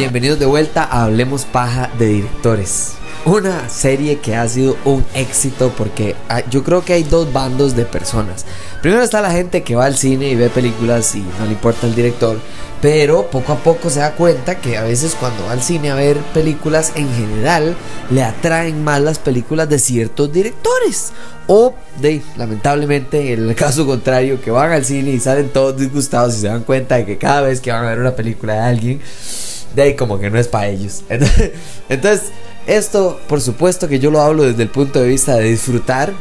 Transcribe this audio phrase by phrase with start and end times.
[0.00, 2.92] Bienvenidos de vuelta a Hablemos Paja de Directores.
[3.26, 6.16] Una serie que ha sido un éxito porque
[6.48, 8.46] yo creo que hay dos bandos de personas.
[8.80, 11.86] Primero está la gente que va al cine y ve películas y no le importa
[11.86, 12.38] el director,
[12.80, 15.96] pero poco a poco se da cuenta que a veces cuando va al cine a
[15.96, 17.76] ver películas en general
[18.10, 21.12] le atraen más las películas de ciertos directores.
[21.46, 26.36] O de, lamentablemente, en el caso contrario, que van al cine y salen todos disgustados
[26.36, 28.60] y se dan cuenta de que cada vez que van a ver una película de
[28.60, 29.02] alguien,
[29.74, 31.02] de ahí como que no es para ellos.
[31.88, 32.30] Entonces,
[32.66, 36.12] esto, por supuesto que yo lo hablo desde el punto de vista de disfrutar.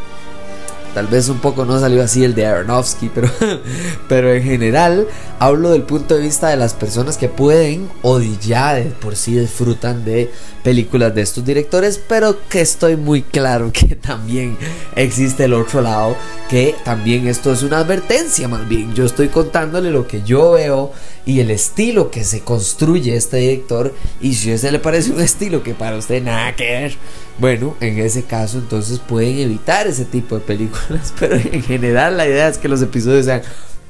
[0.93, 3.29] Tal vez un poco no salió así el de Aronofsky, pero,
[4.07, 5.07] pero en general
[5.39, 9.35] hablo del punto de vista de las personas que pueden o ya de por sí
[9.39, 10.31] disfrutan de
[10.63, 14.57] películas de estos directores, pero que estoy muy claro que también
[14.95, 16.15] existe el otro lado,
[16.49, 18.93] que también esto es una advertencia más bien.
[18.93, 20.91] Yo estoy contándole lo que yo veo
[21.25, 25.21] y el estilo que se construye este director y si a ese le parece un
[25.21, 26.97] estilo que para usted nada que ver,
[27.39, 32.27] bueno, en ese caso entonces pueden evitar ese tipo de películas, pero en general la
[32.27, 33.41] idea es que los episodios sean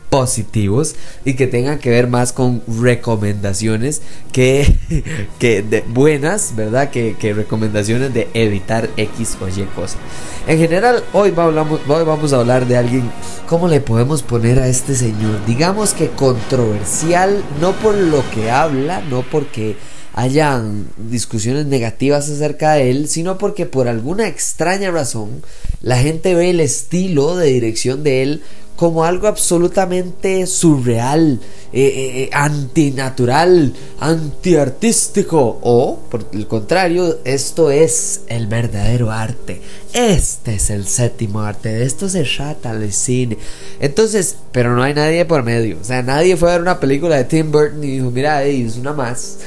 [0.09, 4.75] positivos y que tengan que ver más con recomendaciones que,
[5.39, 6.89] que de buenas, ¿verdad?
[6.89, 9.97] Que, que, recomendaciones de evitar X o Y cosas.
[10.47, 13.09] En general, hoy hoy vamos a hablar de alguien,
[13.47, 15.45] ¿cómo le podemos poner a este señor?
[15.45, 19.77] Digamos que controversial, no por lo que habla, no porque
[20.13, 25.41] hayan discusiones negativas acerca de él, sino porque por alguna extraña razón
[25.81, 28.41] la gente ve el estilo de dirección de él
[28.79, 31.41] como algo absolutamente surreal,
[31.73, 35.59] eh, eh, eh, antinatural, antiartístico.
[35.61, 39.61] O, por el contrario, esto es el verdadero arte.
[39.91, 41.73] Este es el séptimo arte.
[41.73, 43.37] De esto se trata el cine.
[43.81, 45.77] Entonces, pero no hay nadie por medio.
[45.81, 48.77] O sea, nadie fue a ver una película de Tim Burton y dijo, mira, es
[48.77, 49.39] una más.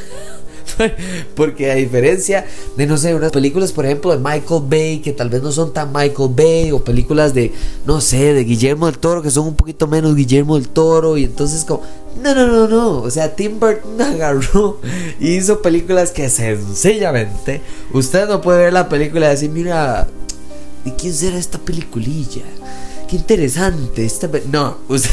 [1.35, 2.45] Porque a diferencia
[2.77, 5.73] de, no sé, unas películas, por ejemplo, de Michael Bay, que tal vez no son
[5.73, 7.53] tan Michael Bay, o películas de,
[7.87, 11.25] no sé, de Guillermo del Toro, que son un poquito menos Guillermo del Toro, y
[11.25, 11.83] entonces como,
[12.23, 14.81] no, no, no, no, o sea, Tim Burton agarró
[15.21, 17.61] y hizo películas que sencillamente,
[17.93, 20.07] usted no puede ver la película y decir, mira,
[20.85, 22.43] ¿de quién será esta peliculilla?
[23.13, 24.07] Qué interesante.
[24.07, 24.27] Esta...
[24.51, 25.11] No, usted,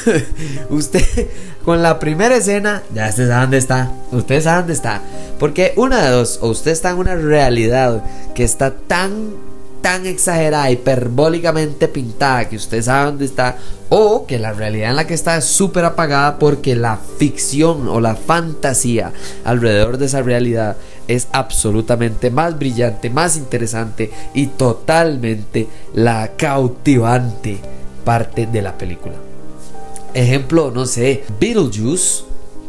[0.70, 1.28] usted
[1.66, 3.92] con la primera escena, ya usted sabe dónde está.
[4.10, 5.02] Usted sabe dónde está.
[5.38, 8.02] Porque una de dos, o usted está en una realidad
[8.34, 9.34] que está tan,
[9.82, 13.58] tan exagerada, hiperbólicamente pintada, que usted sabe dónde está,
[13.90, 18.00] o que la realidad en la que está es súper apagada porque la ficción o
[18.00, 19.12] la fantasía
[19.44, 20.78] alrededor de esa realidad
[21.10, 27.58] es absolutamente más brillante, más interesante y totalmente la cautivante
[28.04, 29.16] parte de la película.
[30.14, 32.24] Ejemplo, no sé, Beetlejuice,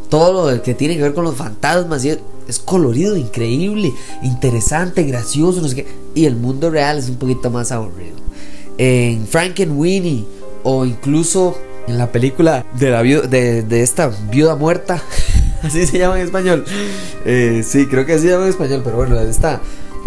[0.08, 3.92] todo lo que tiene que ver con los fantasmas es colorido, increíble,
[4.22, 5.86] interesante, gracioso, no sé qué.
[6.14, 8.16] Y el mundo real es un poquito más aburrido.
[8.76, 10.24] En Frankenweenie
[10.64, 15.02] o incluso en la película de, la de, de esta viuda muerta,
[15.66, 16.64] así se llama en español.
[17.24, 19.60] Eh, sí, creo que así se llama en español, pero bueno, de esta,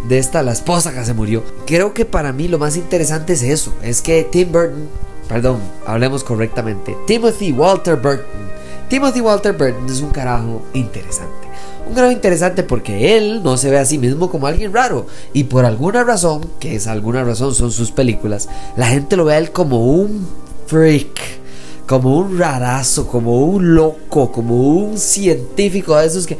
[0.07, 1.43] de esta, la esposa que se murió.
[1.65, 4.89] Creo que para mí lo más interesante es eso, es que Tim Burton
[5.27, 6.95] Perdón, hablemos correctamente.
[7.07, 8.45] Timothy Walter Burton.
[8.89, 11.47] Timothy Walter Burton es un carajo interesante.
[11.87, 15.07] Un carajo interesante porque él no se ve a sí mismo como alguien raro.
[15.33, 19.33] Y por alguna razón, que es alguna razón son sus películas, la gente lo ve
[19.33, 20.27] a él como un
[20.67, 21.44] freak.
[21.87, 26.37] Como un rarazo, como un loco, como un científico de esos que...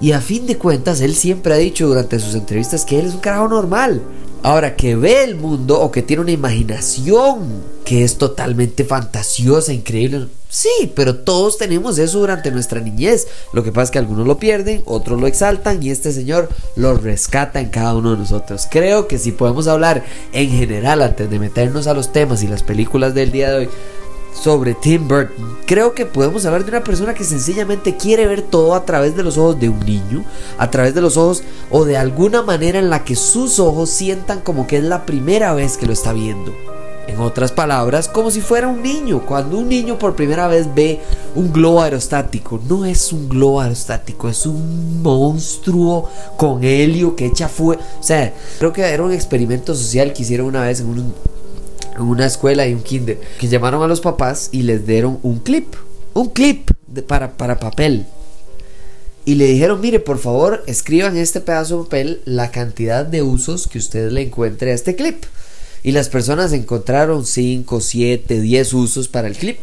[0.00, 3.14] Y a fin de cuentas, él siempre ha dicho durante sus entrevistas que él es
[3.14, 4.00] un carajo normal.
[4.42, 10.28] Ahora, que ve el mundo o que tiene una imaginación que es totalmente fantasiosa, increíble.
[10.48, 13.28] Sí, pero todos tenemos eso durante nuestra niñez.
[13.52, 16.94] Lo que pasa es que algunos lo pierden, otros lo exaltan y este señor lo
[16.94, 18.66] rescata en cada uno de nosotros.
[18.70, 22.62] Creo que si podemos hablar en general antes de meternos a los temas y las
[22.62, 23.68] películas del día de hoy
[24.32, 28.74] sobre Tim Burton, creo que podemos hablar de una persona que sencillamente quiere ver todo
[28.74, 30.24] a través de los ojos de un niño,
[30.58, 34.40] a través de los ojos o de alguna manera en la que sus ojos sientan
[34.40, 36.54] como que es la primera vez que lo está viendo.
[37.10, 39.26] En otras palabras, como si fuera un niño.
[39.26, 41.00] Cuando un niño por primera vez ve
[41.34, 47.48] un globo aerostático, no es un globo aerostático, es un monstruo con helio que echa
[47.48, 47.82] fuego.
[47.98, 51.14] O sea, creo que era un experimento social que hicieron una vez en, un,
[51.98, 53.20] una escuela y un kinder.
[53.38, 55.74] Que llamaron a los papás y les dieron un clip.
[56.14, 56.70] Un clip
[57.06, 58.06] para, para papel
[59.24, 63.22] y le dijeron, mire, por favor, escriban en este pedazo de papel la cantidad de
[63.22, 65.24] usos que usted le encuentre a este clip.
[65.82, 69.58] Y las personas encontraron 5, 7, 10 usos para el clip.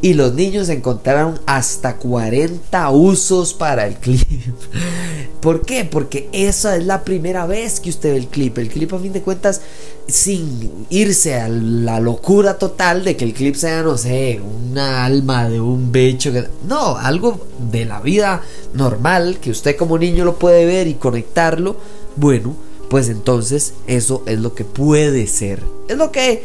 [0.00, 4.22] Y los niños encontraron hasta 40 usos para el clip.
[5.40, 5.84] ¿Por qué?
[5.84, 8.58] Porque esa es la primera vez que usted ve el clip.
[8.58, 9.60] El clip a fin de cuentas,
[10.06, 15.48] sin irse a la locura total de que el clip sea, no sé, una alma
[15.48, 16.32] de un bicho.
[16.32, 16.46] Que...
[16.66, 18.42] No, algo de la vida
[18.74, 21.76] normal que usted como niño lo puede ver y conectarlo.
[22.16, 22.54] Bueno,
[22.88, 25.62] pues entonces eso es lo que puede ser.
[25.88, 26.44] Es lo que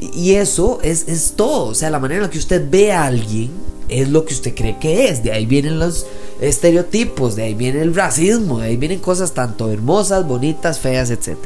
[0.00, 1.66] y eso es, es todo.
[1.66, 3.50] O sea, la manera en la que usted ve a alguien
[3.90, 5.22] es lo que usted cree que es.
[5.22, 6.06] De ahí vienen los
[6.40, 11.36] estereotipos, de ahí viene el racismo, de ahí vienen cosas tanto hermosas, bonitas, feas, etc.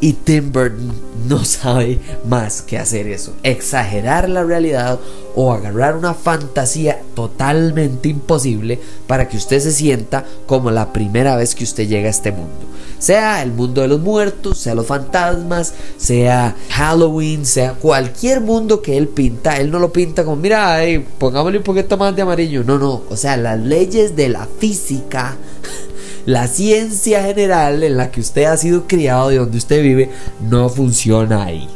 [0.00, 0.92] Y Tim Burton
[1.26, 1.98] no sabe
[2.28, 3.32] más que hacer eso.
[3.42, 5.00] Exagerar la realidad
[5.34, 11.54] o agarrar una fantasía totalmente imposible para que usted se sienta como la primera vez
[11.54, 12.77] que usted llega a este mundo.
[12.98, 18.96] Sea el mundo de los muertos, sea los fantasmas, sea Halloween, sea cualquier mundo que
[18.96, 19.56] él pinta.
[19.58, 20.80] Él no lo pinta como, mira,
[21.18, 22.64] pongámosle un poquito más de amarillo.
[22.64, 23.02] No, no.
[23.08, 25.36] O sea, las leyes de la física,
[26.26, 30.10] la ciencia general en la que usted ha sido criado y donde usted vive,
[30.48, 31.68] no funciona ahí.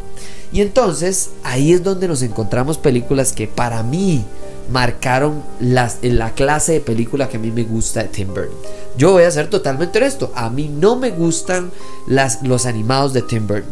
[0.53, 4.25] Y entonces ahí es donde nos encontramos películas que para mí
[4.73, 8.57] marcaron las, la clase de película que a mí me gusta de Tim Burton.
[8.97, 11.71] Yo voy a ser totalmente honesto, a mí no me gustan
[12.07, 13.71] las, los animados de Tim Burton.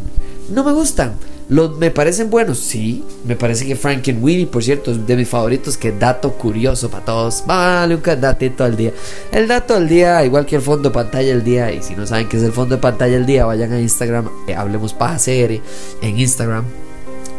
[0.51, 1.15] No me gustan.
[1.49, 2.59] Los, ¿Me parecen buenos?
[2.59, 3.05] Sí.
[3.25, 5.77] Me parece que Frankenweenie, por cierto, es de mis favoritos.
[5.77, 7.45] Que dato curioso para todos.
[7.47, 8.93] Vale, un datito al día.
[9.33, 11.73] El dato al día, igual que el fondo de pantalla del día.
[11.73, 14.29] Y si no saben qué es el fondo de pantalla del día, vayan a Instagram.
[14.47, 15.61] Eh, hablemos para serie
[16.03, 16.65] en Instagram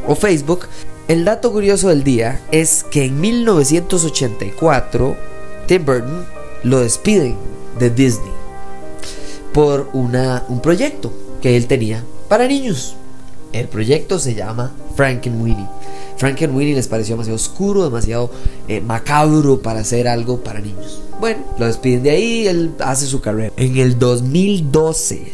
[0.07, 0.67] o Facebook.
[1.11, 5.17] El dato curioso del día es que en 1984
[5.67, 6.25] Tim Burton
[6.63, 7.35] lo despiden
[7.77, 8.31] de Disney
[9.53, 11.11] por una, un proyecto
[11.41, 12.95] que él tenía para niños.
[13.51, 15.67] El proyecto se llama Frankenweenie.
[16.15, 18.31] Frankenweenie les pareció demasiado oscuro, demasiado
[18.69, 21.01] eh, macabro para hacer algo para niños.
[21.19, 23.51] Bueno, lo despiden de ahí, él hace su carrera.
[23.57, 25.33] En el 2012,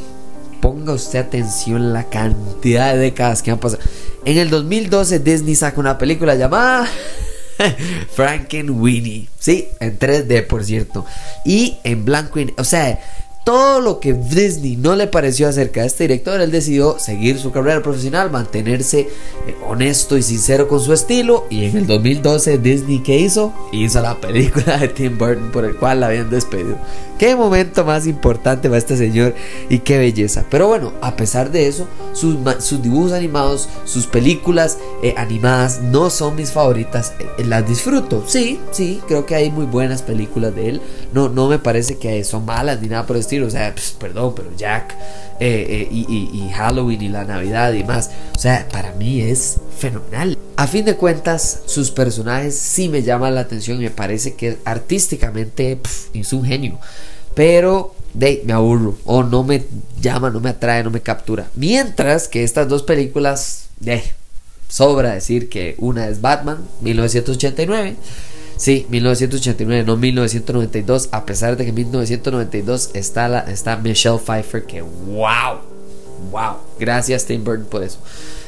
[0.60, 3.84] ponga usted atención la cantidad de décadas que han pasado.
[4.28, 6.86] En el 2012 Disney saca una película llamada
[8.14, 9.30] Frankenweenie.
[9.40, 11.06] Sí, en 3D por cierto.
[11.46, 12.54] Y en blanco y...
[12.58, 13.00] O sea,
[13.48, 17.54] todo lo que Disney no le pareció acerca de este director, él decidió seguir su
[17.54, 21.46] carrera profesional, mantenerse eh, honesto y sincero con su estilo.
[21.50, 23.54] Y en el 2012, Disney, ¿qué hizo?
[23.72, 26.78] Hizo la película de Tim Burton por el cual la habían despedido.
[27.18, 29.34] Qué momento más importante para este señor
[29.70, 30.46] y qué belleza.
[30.52, 32.38] Pero bueno, a pesar de eso, sus,
[32.84, 37.14] dibujos animados, sus películas eh, animadas no son mis favoritas.
[37.20, 40.82] Eh, las disfruto, sí, sí, creo que hay muy buenas películas de él.
[41.14, 43.37] No, no me parece que son malas ni nada por el estilo.
[43.44, 44.96] O sea, pues, perdón, pero Jack
[45.40, 48.12] eh, y, y Halloween y la Navidad y más.
[48.36, 50.38] O sea, para mí es fenomenal.
[50.56, 54.58] A fin de cuentas, sus personajes sí me llaman la atención y me parece que
[54.66, 55.80] artísticamente
[56.14, 56.80] es un genio.
[57.36, 59.64] Pero de, me aburro o no me
[60.02, 61.48] llama, no me atrae, no me captura.
[61.54, 64.02] Mientras que estas dos películas, de,
[64.68, 67.96] sobra decir que una es Batman, 1989.
[68.58, 74.66] Sí, 1989, no 1992, a pesar de que en 1992 está, la, está Michelle Pfeiffer,
[74.66, 75.60] que wow,
[76.32, 78.00] wow, gracias Tim Burton por eso.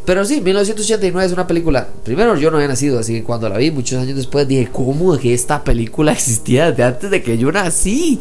[0.05, 1.87] Pero sí, 1989 es una película.
[2.03, 5.15] Primero, yo no había nacido, así que cuando la vi muchos años después dije, ¿cómo
[5.19, 8.19] que esta película existía desde antes de que yo nací?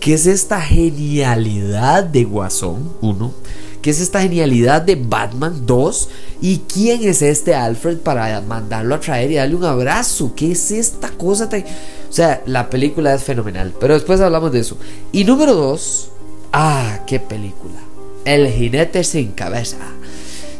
[0.00, 3.34] ¿Qué es esta genialidad de Guasón 1?
[3.82, 6.08] que es esta genialidad de Batman 2.
[6.40, 10.32] ¿Y quién es este Alfred para mandarlo a traer y darle un abrazo?
[10.34, 11.48] ¿Qué es esta cosa?
[11.48, 14.76] O sea, la película es fenomenal, pero después hablamos de eso.
[15.12, 16.08] Y número 2,
[16.52, 17.80] ah, qué película.
[18.24, 19.78] El jinete sin cabeza.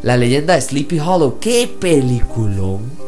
[0.03, 1.39] La leyenda de Sleepy Hollow.
[1.41, 3.01] ¡Qué peliculón!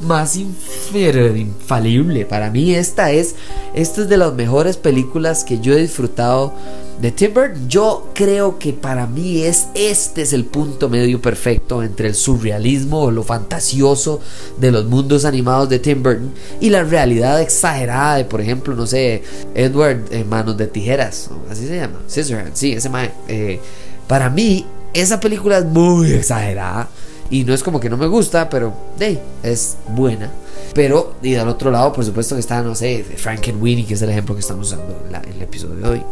[0.00, 2.24] más infalible.
[2.24, 3.34] Para mí esta es,
[3.74, 6.54] esta es de las mejores películas que yo he disfrutado
[7.00, 7.68] de Tim Burton.
[7.68, 13.02] Yo creo que para mí es, este es el punto medio perfecto entre el surrealismo
[13.02, 14.20] o lo fantasioso
[14.58, 18.86] de los mundos animados de Tim Burton y la realidad exagerada de, por ejemplo, no
[18.86, 19.22] sé,
[19.54, 21.30] Edward en Manos de Tijeras.
[21.50, 22.00] Así se llama.
[22.08, 22.58] Scissorhands.
[22.58, 22.90] Sí, ese.
[23.28, 23.60] Eh,
[24.06, 24.64] para mí
[24.94, 26.88] esa película es muy exagerada
[27.30, 30.30] Y no es como que no me gusta, pero hey, es buena.
[30.74, 34.10] Pero, y del otro lado, por supuesto que está, no sé, Frankenweenie, que es el
[34.10, 36.02] ejemplo que estamos usando en, el episodio de hoy.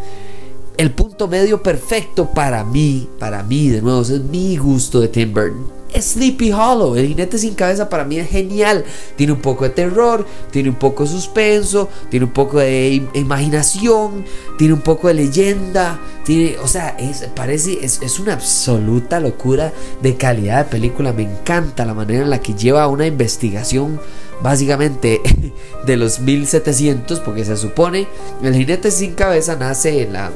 [0.76, 5.32] El punto medio perfecto para mí, para mí, de nuevo, es mi gusto de Tim
[5.32, 6.96] Burton Sleepy Hollow.
[6.96, 8.84] El jinete sin cabeza para mí es genial.
[9.16, 14.24] Tiene un poco de terror, tiene un poco de suspenso, tiene un poco de imaginación,
[14.58, 15.98] tiene un poco de leyenda.
[16.24, 21.12] Tiene, o sea, es, parece, es, es una absoluta locura de calidad de película.
[21.12, 24.00] Me encanta la manera en la que lleva una investigación
[24.42, 25.20] básicamente
[25.86, 28.06] de los 1700, porque se supone
[28.42, 30.30] el jinete sin cabeza nace en la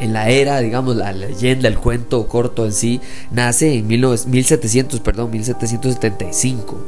[0.00, 3.00] en la era, digamos, la leyenda, el cuento corto en sí,
[3.30, 6.78] nace en 1700, perdón, 1775,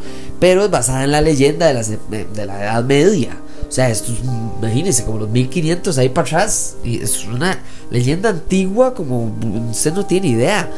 [0.40, 3.38] pero es basada en la leyenda de la, de la Edad Media.
[3.68, 4.20] O sea, esto es,
[4.58, 6.76] imagínense, como los 1500 ahí para atrás.
[6.84, 7.58] Y es una
[7.90, 9.30] leyenda antigua como
[9.70, 10.70] usted no tiene idea.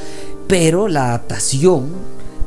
[0.49, 1.87] Pero la adaptación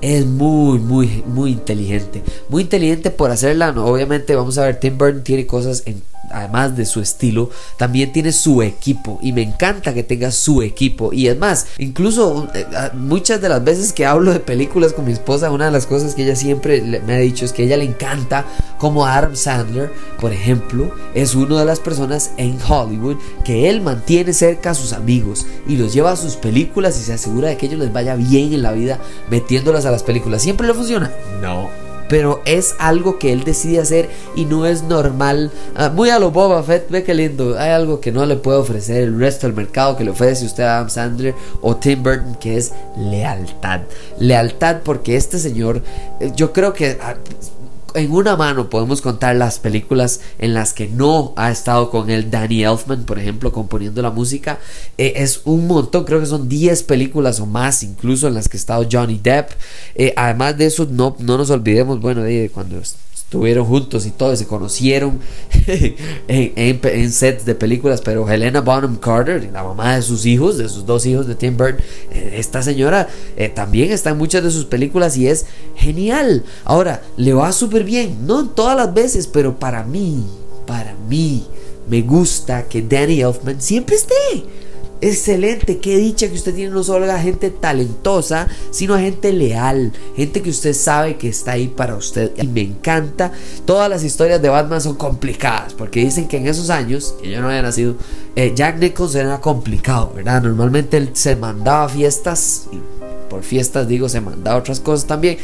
[0.02, 2.22] es muy, muy, muy inteligente.
[2.50, 3.70] Muy inteligente por hacerla.
[3.70, 6.02] obviamente, vamos a ver, Tim Burton tiene cosas en
[6.34, 11.14] además de su estilo, también tiene su equipo y me encanta que tenga su equipo.
[11.14, 15.12] Y es más, incluso eh, muchas de las veces que hablo de películas con mi
[15.12, 17.86] esposa, una de las cosas que ella siempre me ha dicho es que ella le
[17.86, 18.46] encanta
[18.78, 24.34] como Adam Sandler, por ejemplo, es una de las personas en Hollywood que él mantiene
[24.34, 27.68] cerca a sus amigos y los lleva a sus películas y se asegura de que
[27.68, 29.00] ellos les vaya bien en la vida
[29.30, 30.42] metiéndolas a las películas.
[30.42, 31.12] ¿Siempre le funciona?
[31.42, 31.83] No
[32.14, 35.50] pero es algo que él decide hacer y no es normal.
[35.76, 37.58] Ah, muy a lo Boba Fett, ve que lindo.
[37.58, 40.62] Hay algo que no le puede ofrecer el resto del mercado que le ofrece usted
[40.62, 43.82] a Adam Sandler o Tim Burton, que es lealtad.
[44.20, 45.82] Lealtad porque este señor,
[46.20, 47.16] eh, yo creo que ah,
[47.96, 52.32] en una mano podemos contar las películas en las que no ha estado con él
[52.32, 54.60] Danny Elfman, por ejemplo, componiendo la música.
[54.98, 58.58] Eh, es un montón, creo que son 10 películas o más, incluso en las que
[58.58, 59.52] ha estado Johnny Depp.
[59.96, 62.80] Eh, además de eso, no, no nos olvidemos, bueno, de cuando
[63.24, 65.20] estuvieron juntos y todo, se conocieron
[66.28, 70.86] en, sets de películas, pero Helena Bonham Carter, la mamá de sus hijos, de sus
[70.86, 74.66] dos hijos de Tim Burton, eh, esta señora eh, también está en muchas de sus
[74.66, 76.44] películas y es genial.
[76.64, 80.24] Ahora, le va súper bien, no todas las veces, pero para mí,
[80.68, 81.44] para mí,
[81.90, 84.14] me gusta que Danny Elfman siempre esté.
[85.06, 89.92] Excelente, qué dicha que usted tiene no solo a gente talentosa, sino a gente leal,
[90.16, 92.32] gente que usted sabe que está ahí para usted.
[92.38, 93.34] Y me encanta,
[93.66, 97.42] todas las historias de Batman son complicadas, porque dicen que en esos años, que yo
[97.42, 97.96] no había nacido,
[98.38, 100.42] eh, Jack Nicholson era complicado, ¿verdad?
[100.42, 102.80] Normalmente él se mandaba fiestas, y
[103.30, 105.38] por fiestas digo, se mandaba otras cosas también,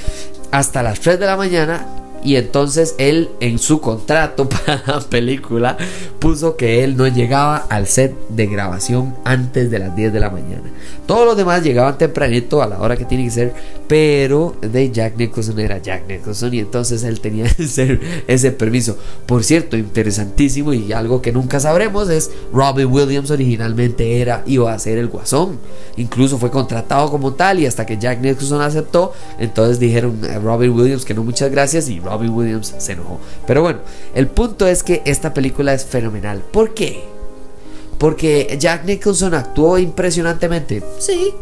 [0.51, 5.77] hasta las 3 de la mañana y entonces él en su contrato para la película
[6.19, 10.29] puso que él no llegaba al set de grabación antes de las 10 de la
[10.29, 10.69] mañana.
[11.05, 13.53] Todos los demás llegaban tempranito a la hora que tiene que ser,
[13.89, 17.45] pero de Jack Nicholson era Jack Nicholson y entonces él tenía
[18.27, 18.95] ese, permiso.
[19.25, 24.77] Por cierto, interesantísimo y algo que nunca sabremos es Robin Williams originalmente era iba a
[24.77, 25.57] ser el guasón.
[25.97, 30.69] Incluso fue contratado como tal y hasta que Jack Nicholson aceptó, entonces dijeron a Robin
[30.69, 33.19] Williams que no muchas gracias y Robbie Williams se enojó.
[33.47, 33.79] Pero bueno,
[34.13, 36.43] el punto es que esta película es fenomenal.
[36.51, 37.05] ¿Por qué?
[37.97, 40.83] Porque Jack Nicholson actuó impresionantemente.
[40.99, 41.33] Sí.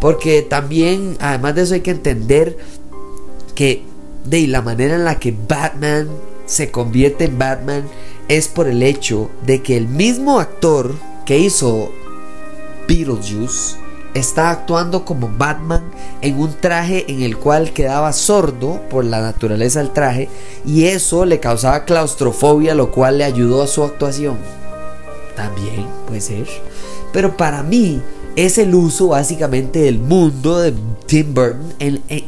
[0.00, 2.56] Porque también, además de eso, hay que entender
[3.54, 3.82] que
[4.24, 6.08] de la manera en la que Batman
[6.46, 7.84] se convierte en Batman
[8.28, 11.90] es por el hecho de que el mismo actor que hizo
[12.86, 13.76] Beetlejuice
[14.14, 15.82] está actuando como Batman
[16.22, 20.28] en un traje en el cual quedaba sordo por la naturaleza del traje
[20.64, 24.36] y eso le causaba claustrofobia, lo cual le ayudó a su actuación.
[25.36, 26.48] También puede ser.
[27.12, 28.02] Pero para mí
[28.38, 30.72] es el uso básicamente del mundo de
[31.06, 31.74] Tim Burton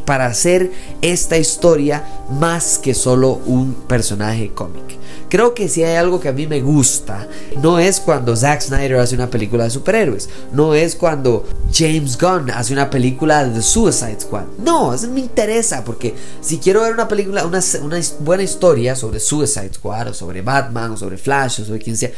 [0.04, 4.98] para hacer esta historia más que solo un personaje cómic.
[5.28, 7.28] Creo que si hay algo que a mí me gusta,
[7.62, 12.50] no es cuando Zack Snyder hace una película de superhéroes, no es cuando James Gunn
[12.50, 14.46] hace una película de The Suicide Squad.
[14.58, 19.20] No, eso me interesa porque si quiero ver una película, una, una buena historia sobre
[19.20, 22.10] Suicide Squad o sobre Batman o sobre Flash o sobre quien sea,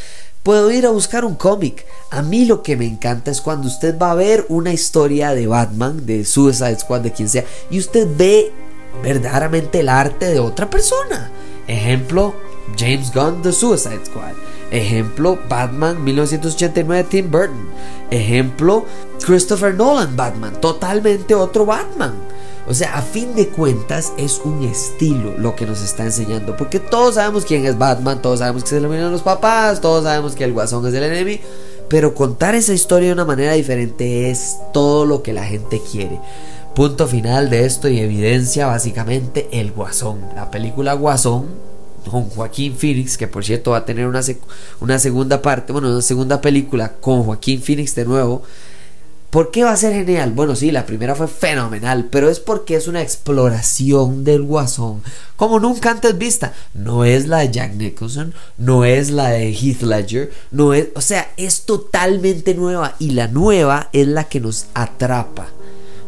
[0.43, 1.87] puedo ir a buscar un cómic.
[2.11, 5.47] A mí lo que me encanta es cuando usted va a ver una historia de
[5.47, 8.53] Batman, de Suicide Squad, de quien sea, y usted ve
[9.03, 11.31] verdaderamente el arte de otra persona.
[11.67, 12.35] Ejemplo,
[12.77, 14.33] James Gunn The Suicide Squad.
[14.71, 17.69] Ejemplo, Batman 1989 Tim Burton.
[18.11, 18.87] Ejemplo,
[19.25, 20.61] Christopher Nolan Batman.
[20.61, 22.15] Totalmente otro Batman.
[22.69, 26.57] O sea, a fin de cuentas es un estilo lo que nos está enseñando.
[26.57, 30.35] Porque todos sabemos quién es Batman, todos sabemos que se eliminan los papás, todos sabemos
[30.35, 31.43] que el guasón es el enemigo.
[31.89, 36.21] Pero contar esa historia de una manera diferente es todo lo que la gente quiere.
[36.75, 40.21] Punto final de esto y evidencia básicamente el Guasón.
[40.35, 41.45] La película Guasón
[42.11, 44.23] con Joaquín Phoenix, que por cierto va a tener una,
[44.81, 48.43] una segunda parte, bueno, una segunda película con Joaquín Phoenix de nuevo.
[49.33, 50.33] ¿Por qué va a ser genial?
[50.33, 55.03] Bueno, sí, la primera fue fenomenal, pero es porque es una exploración del guasón
[55.37, 56.53] como nunca antes vista.
[56.75, 61.01] No es la de Jack Nicholson, no es la de Heath Ledger, no es, o
[61.01, 65.49] sea, es totalmente nueva y la nueva es la que nos atrapa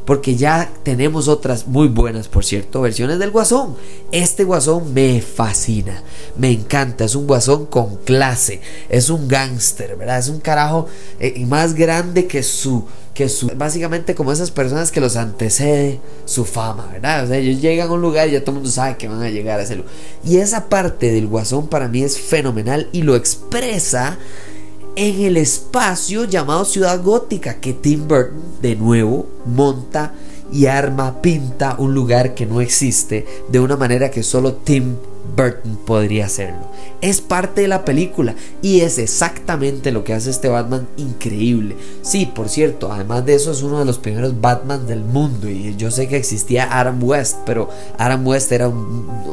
[0.04, 3.76] porque ya tenemos otras muy buenas, por cierto, versiones del Guasón.
[4.12, 6.02] Este Guasón me fascina,
[6.37, 10.18] me encanta, es un Guasón con clase, es un gángster, ¿verdad?
[10.18, 10.87] Es un carajo
[11.20, 12.84] eh, más grande que su
[13.14, 17.25] que su, básicamente como esas personas que los antecede su fama, ¿verdad?
[17.25, 19.23] O sea, ellos llegan a un lugar y ya todo el mundo sabe que van
[19.23, 19.82] a llegar a ese.
[20.25, 24.18] Y esa parte del guasón para mí es fenomenal y lo expresa
[24.96, 30.14] en el espacio llamado Ciudad Gótica que Tim Burton de nuevo monta
[30.52, 34.96] y arma, pinta un lugar que no existe de una manera que solo Tim
[35.36, 36.68] Burton podría hacerlo.
[37.04, 41.76] Es parte de la película y es exactamente lo que hace este Batman increíble.
[42.00, 45.76] Sí, por cierto, además de eso es uno de los primeros Batman del mundo y
[45.76, 47.68] yo sé que existía Adam West, pero
[47.99, 48.73] Adam West era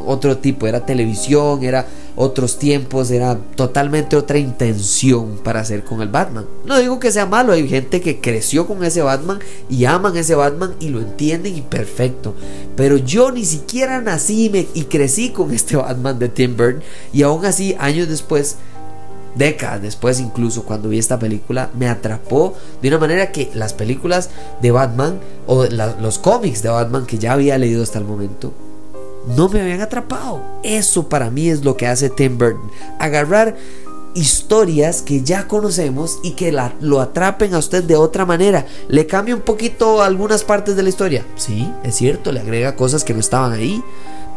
[0.04, 6.08] otro tipo, era televisión, era otros tiempos, era totalmente otra intención para hacer con el
[6.08, 6.44] Batman.
[6.66, 9.38] No digo que sea malo, hay gente que creció con ese Batman
[9.70, 12.34] y aman ese Batman y lo entienden y perfecto.
[12.76, 17.44] Pero yo ni siquiera nací y, crecí con este Batman de Tim Burton y aún
[17.44, 18.56] así años después
[19.34, 24.28] décadas después incluso cuando vi esta película me atrapó de una manera que las películas
[24.60, 28.52] de Batman o los cómics de Batman que ya había leído hasta el momento
[29.36, 30.42] no me habían atrapado.
[30.62, 32.70] Eso para mí es lo que hace Tim Burton.
[32.98, 33.56] Agarrar
[34.14, 38.66] historias que ya conocemos y que la, lo atrapen a usted de otra manera.
[38.88, 41.24] Le cambia un poquito algunas partes de la historia.
[41.36, 43.82] Sí, es cierto, le agrega cosas que no estaban ahí.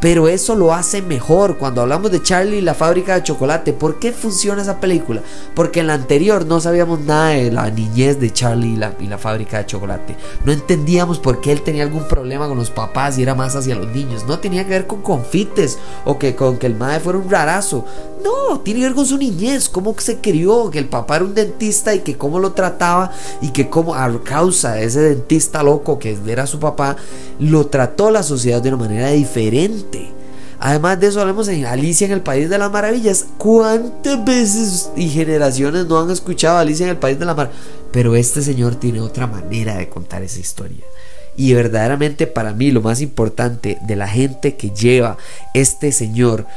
[0.02, 3.74] Pero eso lo hace mejor cuando hablamos de Charlie y la fábrica de chocolate.
[3.74, 5.22] ¿Por qué funciona esa película?
[5.56, 9.08] Porque en la anterior no sabíamos nada de la niñez de Charlie y la, y
[9.08, 10.16] la fábrica de chocolate.
[10.46, 13.76] No entendíamos por qué él tenía algún problema con los papás y era más hacia
[13.76, 14.26] los niños.
[14.28, 17.86] No tenía que ver con confites o que con que el madre fuera un rarazo.
[18.24, 21.36] No, tiene que ver con su niñez, cómo se crió, que el papá era un
[21.36, 26.00] dentista y que cómo lo trataba y que cómo a causa de ese dentista loco
[26.00, 26.96] que era su papá,
[27.40, 29.85] lo trató la sociedad de una manera diferente.
[30.60, 33.26] Además de eso, hablamos en Alicia en el País de las Maravillas.
[33.38, 37.62] ¿Cuántas veces y generaciones no han escuchado Alicia en el País de las Maravillas?
[37.92, 40.86] Pero este señor tiene otra manera de contar esa historia.
[41.38, 45.18] Y verdaderamente para mí lo más importante de la gente que lleva
[45.54, 46.48] este señor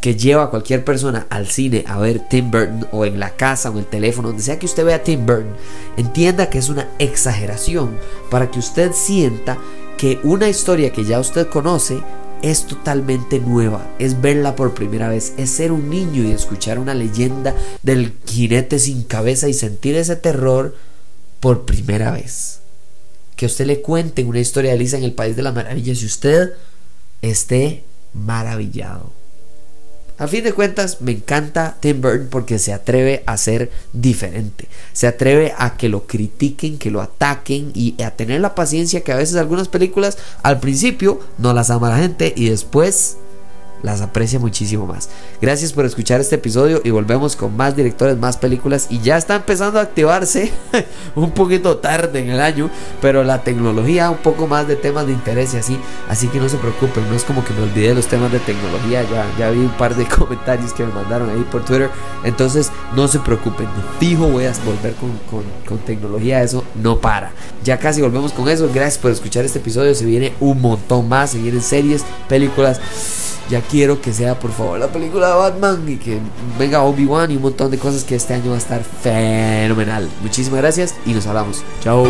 [0.00, 3.68] que lleva a cualquier persona al cine a ver Tim Burton o en la casa
[3.68, 5.56] o en el teléfono, donde sea que usted vea Tim Burton,
[5.96, 7.98] entienda que es una exageración
[8.30, 9.58] para que usted sienta
[9.98, 11.98] que una historia que ya usted conoce
[12.42, 16.94] es totalmente nueva, es verla por primera vez, es ser un niño y escuchar una
[16.94, 20.76] leyenda del jinete sin cabeza y sentir ese terror
[21.40, 22.60] por primera vez.
[23.36, 26.06] Que usted le cuente una historia de Alicia en el País de las Maravillas y
[26.06, 26.52] usted
[27.22, 29.21] esté maravillado.
[30.18, 34.68] A fin de cuentas, me encanta Tim Burton porque se atreve a ser diferente.
[34.92, 39.12] Se atreve a que lo critiquen, que lo ataquen y a tener la paciencia que
[39.12, 43.16] a veces algunas películas al principio no las ama la gente y después
[43.82, 45.08] las aprecia muchísimo más.
[45.40, 48.86] Gracias por escuchar este episodio y volvemos con más directores, más películas.
[48.90, 50.52] Y ya está empezando a activarse
[51.14, 55.12] un poquito tarde en el año, pero la tecnología, un poco más de temas de
[55.12, 57.94] interés y así, así que no se preocupen, no es como que me olvidé de
[57.94, 61.44] los temas de tecnología, ya, ya vi un par de comentarios que me mandaron ahí
[61.50, 61.90] por Twitter,
[62.24, 63.66] entonces no se preocupen,
[63.98, 67.32] fijo voy a volver con, con, con tecnología, eso no para.
[67.64, 71.30] Ya casi volvemos con eso, gracias por escuchar este episodio, se viene un montón más,
[71.30, 72.80] se vienen series, películas
[73.50, 76.18] ya quiero que sea por favor la película de Batman y que
[76.58, 80.08] venga Obi-Wan y un montón de cosas que este año va a estar fenomenal.
[80.22, 81.62] Muchísimas gracias y nos hablamos.
[81.82, 82.06] Chao.